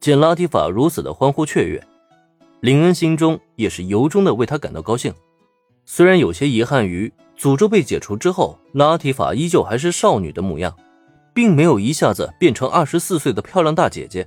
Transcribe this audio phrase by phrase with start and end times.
[0.00, 1.86] 见拉提法如此的欢呼雀跃，
[2.60, 5.12] 林恩心中也是由衷的为他感到高兴。
[5.84, 10.74] 虽然有些遗憾于诅咒被解除之后，拉提法依旧还是少女的模样，
[11.34, 14.26] 并没有一下子变成二十四岁的漂亮大姐姐。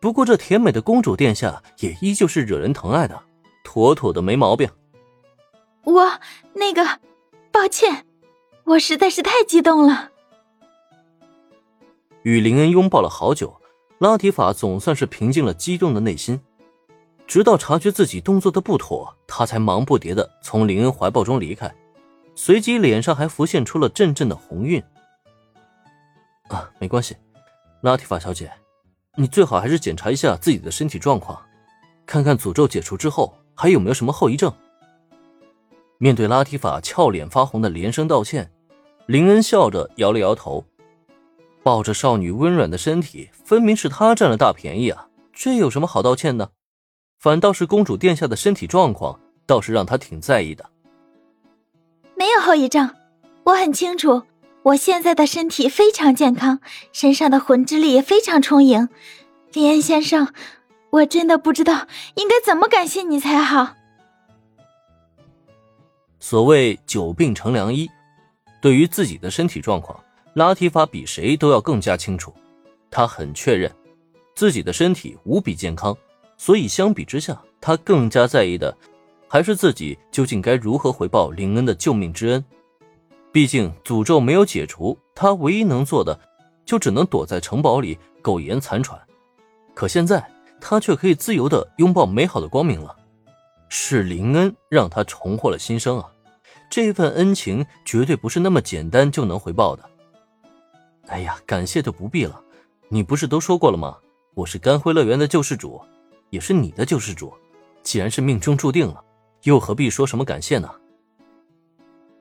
[0.00, 3.22] 不过这甜美的公主殿下也依旧是惹人疼爱的，
[3.62, 4.68] 妥妥的没毛病。
[5.84, 6.10] 我
[6.54, 6.84] 那个，
[7.52, 8.06] 抱歉，
[8.64, 10.10] 我实在是太激动了。
[12.22, 13.59] 与林恩拥抱了好久，
[14.00, 16.40] 拉提法总算是平静了激动的内心。
[17.26, 21.70] 直到察觉自己动作的不妥，他才忙不迭的从林恩怀抱中离开，
[22.34, 24.82] 随即脸上还浮现出了阵阵的红晕。
[26.48, 27.14] 啊，没关系，
[27.82, 28.50] 拉提法小姐，
[29.16, 31.38] 你最好还是检查一下自己的身体状况，
[32.06, 34.50] 看看诅咒解除之后还有没有什么后遗症。
[35.98, 38.50] 面对拉提法俏脸发红的连声道歉，
[39.06, 40.64] 林恩笑着摇了摇头，
[41.62, 46.52] 抱着少女温软的身体，分明是他占了大便宜啊，这有什么好道歉的？
[47.18, 50.70] 反倒是公主殿下的身体状况，倒是让他挺在意的。
[52.16, 52.94] 没有后遗症，
[53.44, 54.22] 我很清楚，
[54.62, 56.60] 我现在的身体非常健康，
[56.92, 58.88] 身上的魂之力也非常充盈。
[59.52, 60.32] 林恩先生，
[60.90, 63.74] 我真的不知道应该怎么感谢你才好。
[66.18, 67.90] 所谓久病成良医，
[68.62, 69.98] 对于自己的身体状况，
[70.34, 72.34] 拉提法比谁都要更加清楚。
[72.90, 73.70] 他很确认
[74.34, 75.96] 自己的身体无比健康。
[76.36, 78.74] 所以相比之下，他更加在意的
[79.28, 82.42] 还是自己究竟该如何回报林恩的救命之恩。
[83.30, 86.18] 毕竟诅咒没有解除，他唯一能做的
[86.64, 88.98] 就只能躲在城堡里苟延残喘。
[89.74, 90.26] 可现在
[90.60, 92.96] 他却可以自由的拥抱美好的光明了。
[93.68, 96.10] 是林恩让他重获了新生啊！
[96.70, 99.89] 这份恩情绝对不是那么简单就能回报的。
[101.10, 102.40] 哎呀，感谢就不必了。
[102.88, 103.98] 你不是都说过了吗？
[104.32, 105.80] 我是甘辉乐园的救世主。
[106.30, 107.32] 也是你的救世主，
[107.82, 109.02] 既然是命中注定了，
[109.42, 110.70] 又何必说什么感谢呢？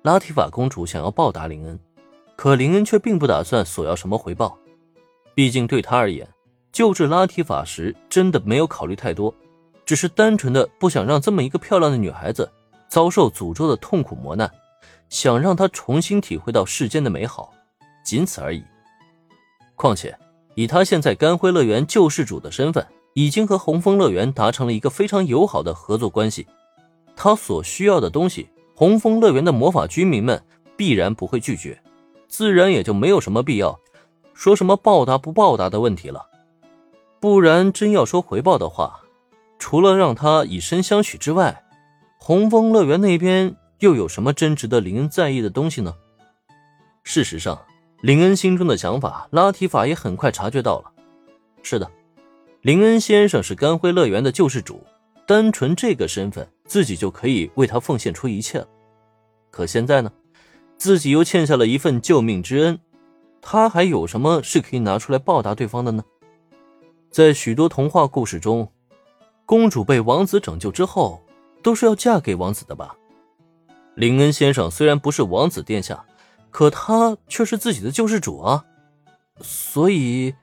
[0.02, 1.80] 拉提法公主想要报答林恩，
[2.36, 4.58] 可林恩却并不打算索要什么回报，
[5.36, 6.28] 毕竟对他而言，
[6.72, 9.32] 救治拉提法时真的没有考虑太多，
[9.86, 12.52] 只是单纯的不想让这么一个漂亮的女孩子
[12.88, 14.52] 遭受诅咒的痛苦磨难，
[15.10, 17.54] 想让她重新体会到世间的美好，
[18.04, 18.64] 仅此而已。
[19.80, 20.14] 况且，
[20.56, 22.86] 以他现在甘辉乐园救世主的身份。
[23.16, 26.48] 已经和红枫乐园达成了一个非常友好的合作关系，
[27.16, 30.42] 他所需要的东西，红枫乐园的魔法居民们
[30.78, 31.82] 必然不会拒绝，
[32.28, 33.78] 自然也就没有什么必要
[34.34, 36.28] 说什么报答不报答的问题了。
[37.20, 39.02] 不然，真要说回报的话，
[39.58, 41.66] 除了让他以身相许之外，
[42.20, 45.96] 红枫乐园那边又有什么真值得林恩在意的东西呢？
[47.04, 47.60] 事实上，
[48.02, 50.92] 林恩心中的想法，拉提法也很快察觉到了。
[51.62, 51.90] 是的。
[52.62, 54.82] 林恩先生是甘辉乐园的救世主，
[55.26, 58.68] 单纯这个身份，自己就可以为他奉献出一切了。
[59.50, 60.12] 可现在呢，
[60.78, 62.80] 自己又欠下了一份救命之恩，
[63.42, 66.04] 他还有什么是可以拿出来报答对方的呢？
[67.10, 68.72] 在许多童话故事中，
[69.46, 71.22] 公主被王子拯救之后，
[71.62, 72.96] 都是要嫁给王子的吧？
[73.96, 76.06] 林恩先生虽然不是王子殿下，
[76.52, 78.66] 可他却是自己的救世主啊，
[79.42, 80.34] 所以。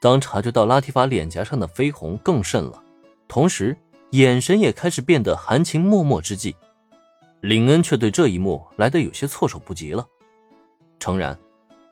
[0.00, 2.80] 当察觉到拉提法脸颊上的绯红更甚了，
[3.26, 3.76] 同时
[4.10, 6.54] 眼神也开始变得含情脉脉之际，
[7.40, 10.06] 林恩却对这一幕来得有些措手不及了。
[11.00, 11.36] 诚然，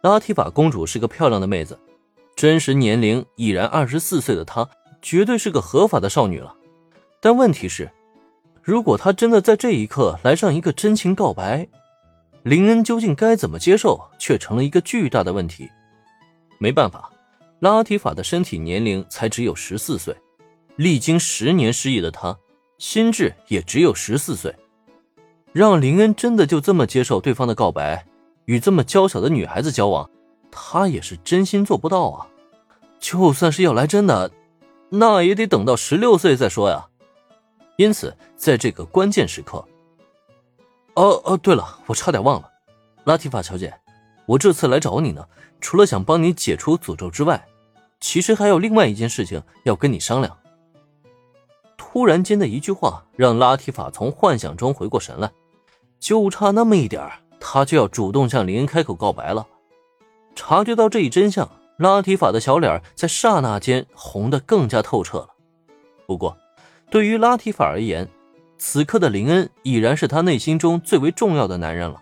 [0.02, 1.76] 拉提法公主是个漂亮的妹子，
[2.36, 4.68] 真实年龄已然二十四岁的她，
[5.02, 6.54] 绝对是个合法的少女了。
[7.20, 7.90] 但问题是，
[8.62, 11.66] 如果她真的在这一刻来上一个真情告白，
[12.46, 15.68] 林恩究竟该怎么接受，却成了一个巨大的问题。
[16.58, 17.10] 没办法。
[17.58, 20.14] 拉提法的身体年龄才只有十四岁，
[20.76, 22.38] 历经十年失忆的他，
[22.78, 24.54] 心智也只有十四岁。
[25.52, 28.06] 让林恩真的就这么接受对方的告白，
[28.44, 30.08] 与这么娇小的女孩子交往，
[30.48, 32.28] 他也是真心做不到啊！
[33.00, 34.30] 就算是要来真的，
[34.90, 36.86] 那也得等到十六岁再说呀。
[37.76, 39.66] 因此，在这个关键时刻，
[40.96, 42.50] 哦哦，对了，我差点忘了，
[43.04, 43.72] 拉提法小姐，
[44.24, 45.24] 我这次来找你呢。
[45.60, 47.46] 除了想帮你解除诅咒之外，
[48.00, 50.36] 其实还有另外一件事情要跟你商量。
[51.76, 55.30] 突然间的一句话让拉提法从幻想中回过神来，
[55.98, 57.10] 就差那么一点
[57.40, 59.46] 他就要主动向林恩开口告白了。
[60.34, 61.48] 察觉到这一真相，
[61.78, 65.28] 拉提法的小脸在刹那间红得更加透彻了。
[66.06, 66.36] 不过，
[66.90, 68.08] 对于拉提法而言，
[68.58, 72.00] 此刻的林恩已然是他内心中最为重要的男人了，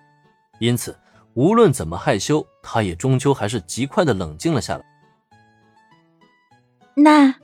[0.58, 0.96] 因此。
[1.36, 4.84] 无论怎么害羞，他也终究还是极快的冷静了下来。
[6.94, 7.34] 那，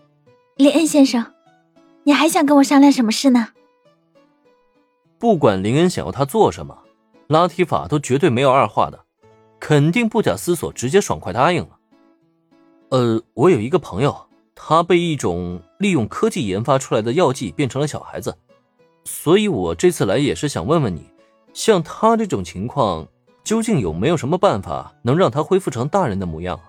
[0.55, 1.35] 林恩先生，
[2.05, 3.49] 你还想跟我商量什么事呢？
[5.19, 6.85] 不管林恩想要他做什么，
[7.27, 9.05] 拉提法都绝对没有二话的，
[9.59, 11.77] 肯定不假思索，直接爽快答应了。
[12.91, 18.39] 呃，我有一个朋友，他被一种利用科技研发出来的药剂变成了小孩子，
[19.05, 21.11] 所以我这次来也是想问问你，
[21.53, 23.09] 像他这种情况，
[23.43, 26.61] 究竟有没有什么办法能让他恢复成大人的模样？